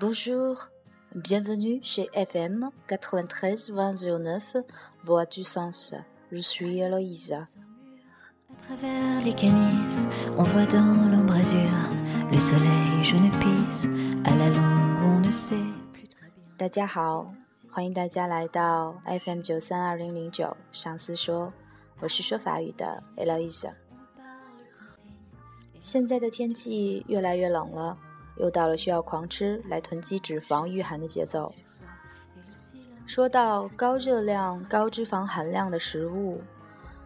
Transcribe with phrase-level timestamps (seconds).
[0.00, 0.68] Bonjour,
[1.14, 4.64] bienvenue chez FM 93.09
[5.02, 5.94] Voix du Sens.
[6.32, 7.32] Je suis Eloïse.
[7.32, 7.44] À
[8.66, 11.60] travers les canisses, on voit dans l'embrasure
[12.30, 13.86] le soleil jaune pisse.
[14.24, 15.56] À la longue, on ne sait
[15.92, 16.44] plus très bien.
[16.56, 17.32] 大家好，
[17.70, 21.52] 欢迎大家来到 FM 九三二零零九上司说，
[22.00, 23.72] 我是说法语的 Eloise。
[25.82, 27.96] 现在的天气越来越冷了，
[28.41, 31.53] 又到了需要狂吃来囤积脂肪御寒的节奏。
[33.05, 36.41] 说到高热量、高脂肪含量的食物，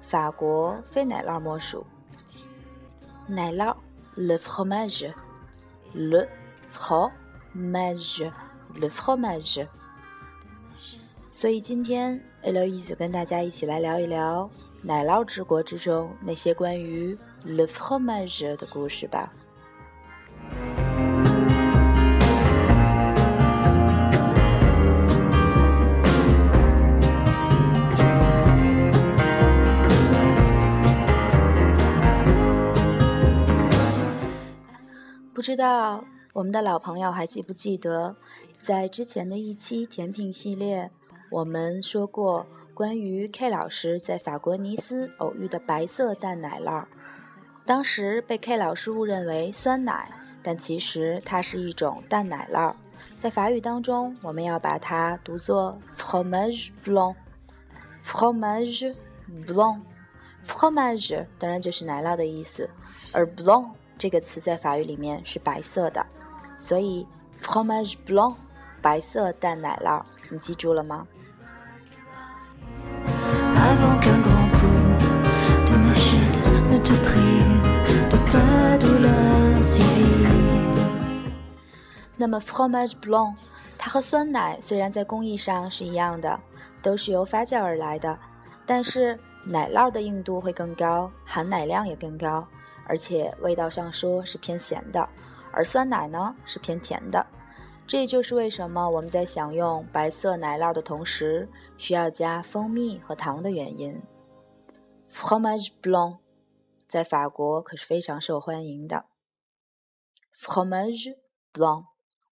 [0.00, 1.84] 法国非奶酪莫属。
[3.26, 3.74] 奶酪
[4.14, 6.28] ，le fromage，le
[6.72, 9.66] fromage，le fromage。
[11.32, 14.48] 所以今天 Eloise 跟大家一起来聊一聊
[14.80, 19.32] 奶酪之国之中那些关于 le fromage 的故事吧。
[35.46, 38.16] 不知道我们的老朋友还记不记得，
[38.58, 40.90] 在之前的一期甜品系列，
[41.30, 42.44] 我们说过
[42.74, 46.84] 关于 K 老师在法国尼斯偶遇的白色淡奶酪。
[47.64, 50.10] 当时被 K 老师误认为酸奶，
[50.42, 52.74] 但其实它是一种淡奶酪。
[53.16, 58.96] 在法语当中，我们要把它读作 fromage blanc，fromage
[59.46, 62.68] blanc，fromage 当然就是奶酪的意思，
[63.12, 63.68] 而 blanc。
[63.98, 66.04] 这个词在法语里面是白色的
[66.58, 67.06] 所以
[67.40, 68.34] fromage blanc
[68.82, 71.06] 白色淡奶酪你记住了吗？
[82.16, 83.34] 那么 fromage blanc
[83.78, 86.38] 它和酸奶虽然在工艺上是一样的
[86.82, 88.18] 都是由发酵而来的
[88.64, 92.46] 但是奶酪的硬度会更高含奶量也更高
[92.86, 95.08] 而且味道上说是偏咸的，
[95.52, 97.26] 而酸奶呢是偏甜的，
[97.86, 104.00] 这就是为什么我们在享用白色奶酪的同时需要加蜂蜜和糖的原因。
[105.08, 106.18] Fromage blanc
[106.88, 109.06] 在法国可是非常受欢迎的。
[110.34, 111.16] Fromage
[111.52, 111.84] blanc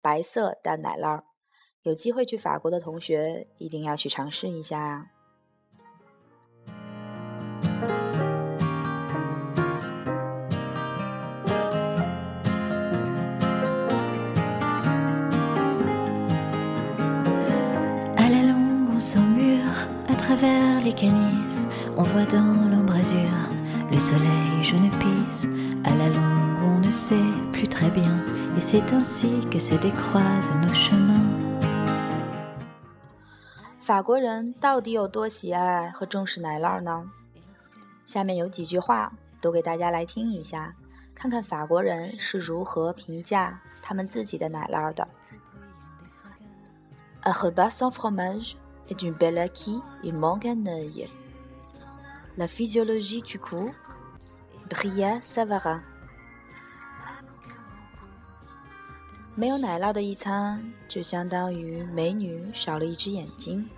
[0.00, 1.22] 白色淡奶酪，
[1.82, 5.06] 有机会去法国的同学一定要去尝试一下啊！
[20.35, 21.67] travers les canisses.
[21.97, 23.49] On voit dans l'embrasure
[23.91, 25.47] le soleil jaune pisse.
[25.83, 27.15] À la longue, on ne sait
[27.51, 28.19] plus très bien.
[28.55, 31.31] Et c'est ainsi que se décroisent nos chemins.
[33.79, 37.09] 法国人到底有多喜爱和重视奶酪呢？
[38.05, 40.73] 下面有几句话读给大家来听一下，
[41.15, 45.07] 看看法国人是如何评价他们自己的奶酪的。
[47.23, 48.53] Un repas sans fromage
[48.88, 51.08] est une belle acquis, il manque un œil.
[52.36, 53.72] La physiologie du cou,
[54.68, 55.80] Bria Savara。
[59.34, 63.68] 没有奶酪的一餐，就相当于美女少了一只眼睛。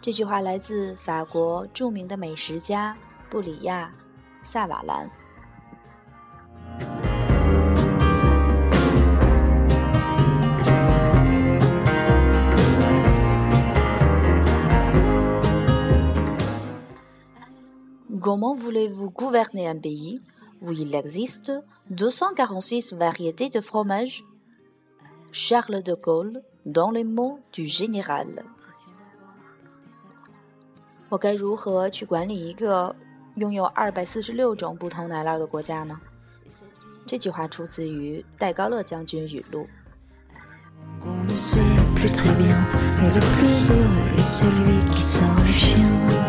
[0.00, 2.96] 这句话来自法国著名的美食家
[3.28, 3.92] 布里亚·
[4.46, 5.10] 萨瓦兰。
[18.35, 20.19] Comment voulez-vous gouverner un pays
[20.61, 21.51] où il existe
[21.91, 24.23] 246 variétés de fromage
[25.31, 28.43] Charles de Gaulle dans les mots du général。
[31.09, 32.95] 我该如何去管理一个
[33.35, 35.99] 拥有二百四十六种不同奶酪的国家呢？
[37.05, 39.67] 这句话出自于戴高乐将军语录。
[41.03, 41.59] On ne sait
[41.95, 42.67] plus très bien,
[42.99, 46.24] mais le plus heureux est celui qui sort le chien.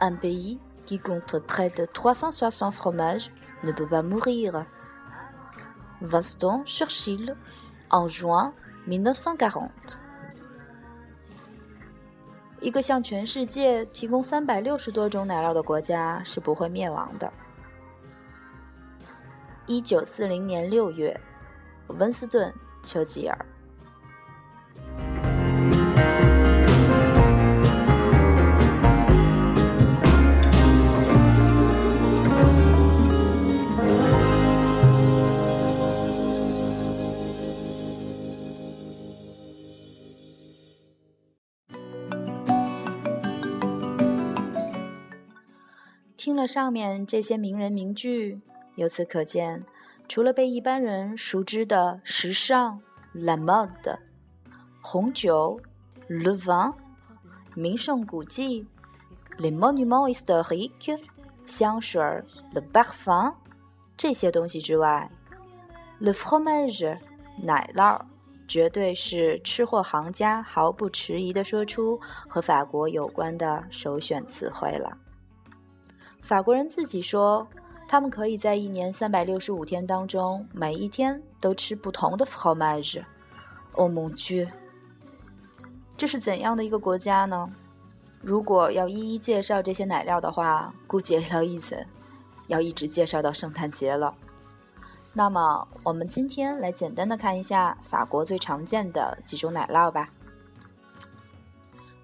[0.00, 3.30] Un pays qui compte près de 360 fromages
[3.62, 4.66] ne peut pas mourir.
[6.00, 7.36] Winston Churchill,
[7.90, 8.52] en juin
[8.88, 9.70] 1940.
[12.60, 17.32] 一个向全世界提供三百六十多种奶酪的国家是不会灭亡的。
[19.66, 21.20] 一九四零年六月，
[21.88, 22.52] 温斯顿·
[22.82, 23.46] 丘吉尔。
[46.37, 48.39] 了上面这些名人名句，
[48.75, 49.65] 由此可见，
[50.07, 52.79] 除了被一般人熟知的时尚
[53.13, 53.97] （la mode）、
[54.81, 55.59] 红酒
[56.07, 56.73] （le vin）、
[57.55, 58.65] 名胜古迹
[59.39, 60.97] （les monuments historiques）、
[61.45, 62.01] 香水
[62.53, 63.33] （le parfum）
[63.97, 65.09] 这些东西之外
[65.99, 66.97] ，le fromage（
[67.41, 67.99] 奶酪）
[68.47, 71.99] 绝对是吃货行家毫不迟疑地说出
[72.29, 74.97] 和法国有关的首选词汇了。
[76.27, 77.47] 法国人自己说，
[77.87, 83.01] 他们可以在一年三百六十五天当中，每一天都吃不同的 fromage。
[83.75, 84.45] 哦，蒙去，
[85.95, 87.49] 这是怎样的一个国家呢？
[88.19, 91.81] 如果要一一介绍这些奶酪的话，估计要意思
[92.47, 94.13] 要一直介绍到圣诞节了。
[95.13, 100.09] 那么，我们今天来简单的看一下法国最常见的几种奶酪吧。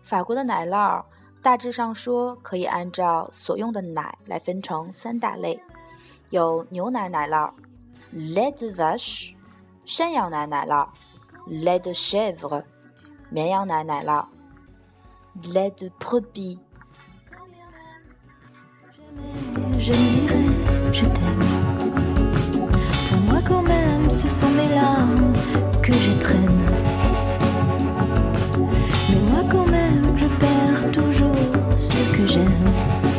[0.02, 1.04] 法国的奶酪。
[1.44, 5.60] 大致上说，可以按照所用的奶来分成三大类：
[6.30, 7.52] 有牛奶奶酪
[8.16, 9.34] （lait de vache）、
[9.84, 10.88] 山羊奶奶酪
[11.46, 12.64] （lait de chèvre）、
[13.30, 14.26] 绵羊奶奶酪
[15.54, 16.60] （lait de brebis）。
[29.14, 33.13] Mais moi quand même, je perds toujours ce que j'aime.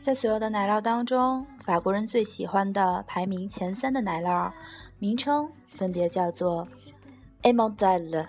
[0.00, 4.50] 在所有的奶酪当中，法国人最喜欢的排名前三的奶酪，
[4.98, 6.66] 名称分别叫做
[7.42, 8.26] a m o n d e l l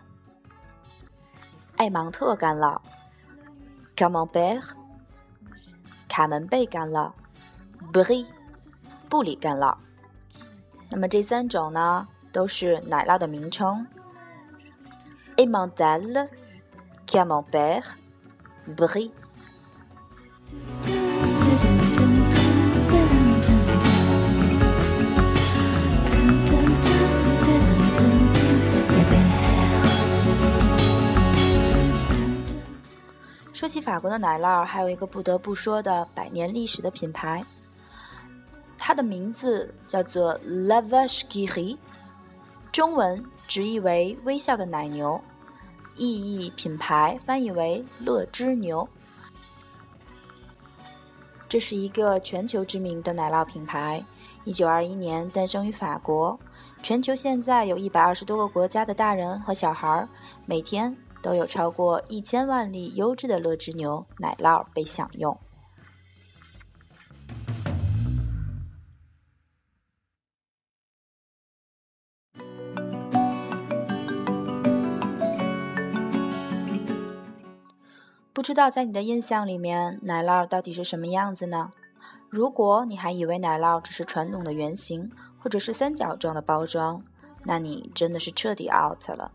[1.78, 2.80] 艾芒特干酪
[3.96, 4.62] Camembert）、
[6.08, 7.12] 卡门贝干酪
[7.92, 8.26] b r i、
[9.10, 9.76] 布里干酪。
[10.92, 13.88] 那么这三种呢，都是奶酪的名称
[15.38, 16.30] a m o n d e l l
[17.08, 17.86] Camembert、
[18.76, 19.12] b r i。
[33.60, 37.44] 说起法国的奶酪，还有一个不得不说的百年历史的品牌，
[38.78, 41.78] 它的名字叫做 La Vache q u r i
[42.72, 45.22] 中文直译为“微笑的奶牛”，
[45.98, 48.88] 意义品牌翻译为“乐之牛”。
[51.50, 54.02] 这是一个全球知名的奶酪品牌，
[54.46, 56.40] 一九二一年诞生于法国，
[56.82, 60.08] 全球现在有一百二十多个国家的大人和小孩
[60.46, 60.96] 每天。
[61.22, 65.38] 都有超过一千万粒优质的乐之牛奶酪被享用。
[78.32, 81.72] 不知道在你的印象里面，奶酪到底是什么样子呢？
[82.30, 87.04] 如果你还以为奶酪只是传统的圆形或者是三角状的包装，
[87.46, 89.32] 那你真的是彻底 out 了。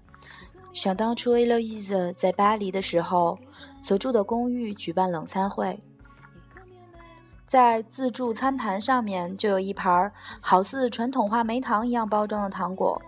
[0.75, 3.39] 想当初，Eloise 在巴黎的时候，
[3.81, 5.81] 所住的公寓举办冷餐会，
[7.47, 13.01] 在自助餐盘上面就有一盘好似传统话梅糖一样包装的糖果。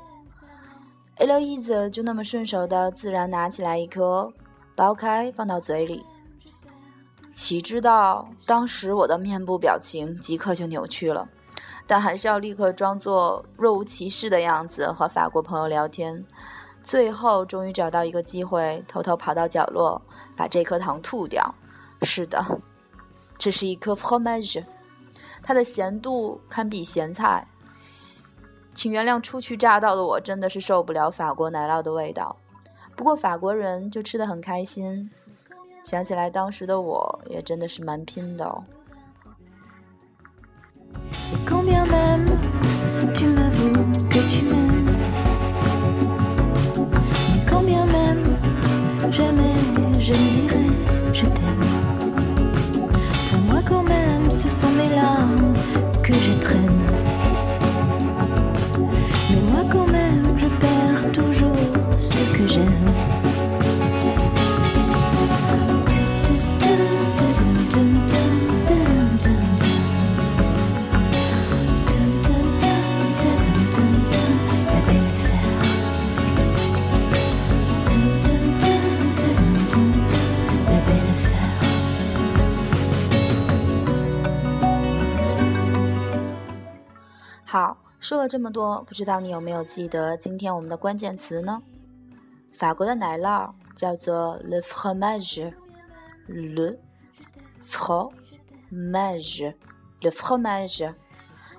[1.18, 4.32] Eloise 就那么顺手的自然拿起来一颗，
[4.76, 6.04] 剥开放到嘴里。
[7.34, 11.28] 岂知道当时我的面部表情即刻就扭曲了，
[11.84, 16.24] 但还是要立刻装作若无其事的样子和法国朋友聊天。
[16.86, 20.00] 最后，终于找到一个机会，偷偷跑到角落，
[20.36, 21.52] 把这颗糖吐掉。
[22.02, 22.40] 是的，
[23.36, 24.62] 这是一颗 fromage，
[25.42, 27.44] 它的咸度堪比咸菜。
[28.72, 32.36] 请原谅初去乍到的我，真的是受不了法国奶酪的味道。
[32.94, 35.10] 不过法国人就吃的很开心。
[35.82, 38.62] 想起来当时的我，也真的是蛮拼的哦。
[44.24, 44.65] jamais
[50.06, 50.66] je ne dirai
[51.12, 51.60] je t'aime.
[53.28, 55.54] Pour moi quand même, ce sont mes larmes
[56.00, 56.86] que je traîne.
[59.30, 61.56] Mais moi quand même, je perds toujours
[61.96, 63.05] ce que j'aime.
[88.06, 91.60] 说了这么多，不知道你有没有记得今天我们的关键词呢？
[92.52, 96.78] 法国的奶酪叫做 le fromage，le
[97.64, 100.94] fromage，le fromage。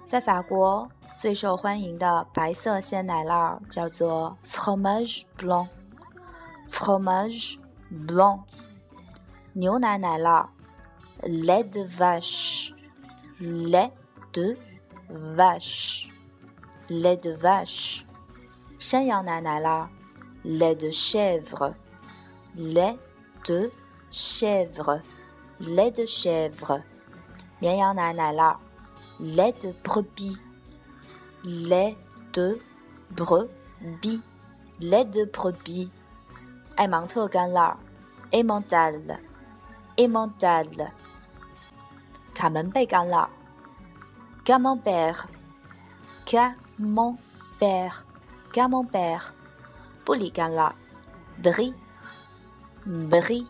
[0.06, 7.58] 在法国最受欢迎的白色鲜奶酪叫做 fromage blanc，fromage
[8.08, 8.39] blanc。
[9.51, 10.48] 牛奶奶酪
[11.24, 13.92] lait de vache，lait
[14.32, 14.56] de
[16.89, 18.05] vache，lait de vache，
[18.79, 19.89] 山羊奶奶酪，
[20.45, 22.99] lait de chèvre，lait
[23.45, 23.71] de
[24.11, 26.83] chèvre，lait de chèvre，
[27.61, 28.57] 绵羊奶奶酪，
[29.19, 31.97] lait de brebis，lait
[32.33, 32.59] de
[33.15, 35.91] brebis，lait de brebis，
[36.77, 37.77] 艾芒特干酪，
[38.31, 40.91] Emmental，Emmental，
[42.35, 43.29] 卡门贝干酪。
[46.80, 47.18] mon
[47.60, 48.06] père,
[48.54, 49.34] camembert,
[50.06, 50.74] polygala,
[51.40, 51.74] brie,
[52.86, 53.48] brie.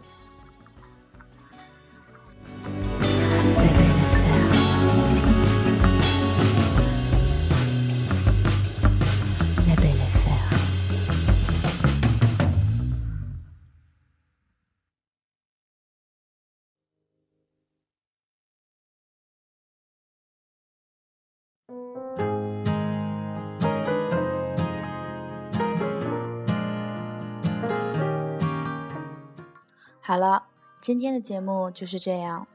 [30.08, 30.44] 好了，
[30.80, 32.48] 今天的节目就是这样，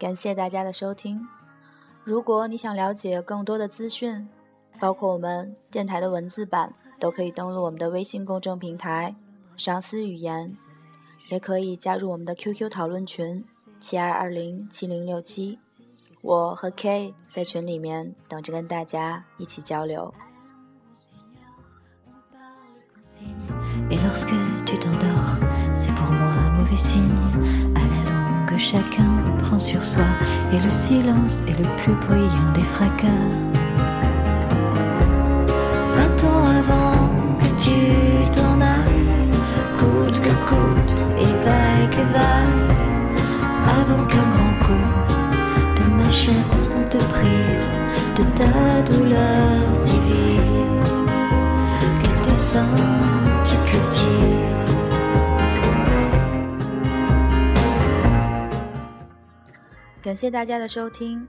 [0.00, 1.24] 感谢大家的收听。
[2.02, 4.28] 如果你想了解更多的资讯，
[4.80, 9.14] 包括我们电台的文字版，都可以登录我们的微信公众平台
[9.56, 10.52] “赏思语言”，
[11.30, 13.44] 也可以加入我们的 QQ 讨论群
[13.78, 15.60] 七二二零七零六七，
[16.20, 20.12] 我和 K 在群里面等着跟大家一起交流。
[25.74, 27.02] C'est pour moi mauvais signe.
[27.74, 29.08] À la longue, chacun
[29.42, 30.04] prend sur soi,
[30.52, 33.06] et le silence est le plus bruyant des fracas.
[35.96, 37.08] Vingt ans avant
[37.38, 39.30] que tu t'en ailles,
[39.78, 42.76] coûte que coûte, et vaille que vaille,
[43.80, 44.88] avant qu'un grand coup
[45.76, 47.68] de machette te prive
[48.16, 50.92] de ta douleur si vive,
[52.00, 52.34] qu'elle te
[53.43, 54.37] tu cultives.
[60.01, 61.27] 感谢大家的收听，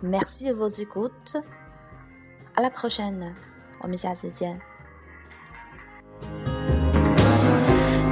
[0.00, 3.34] Merci de vos écoutes，à la prochaine，
[3.80, 4.60] 我们下次见。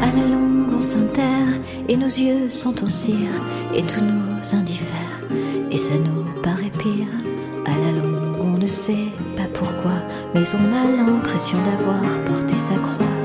[0.00, 3.30] À la longue on s'enterre et nos yeux sont en cire
[3.74, 5.20] et tout nous indiffère
[5.70, 7.08] et ça nous paraît pire.
[7.64, 9.94] À la longue on ne sait pas pourquoi
[10.34, 13.19] mais on a l'impression d'avoir porté sa croix.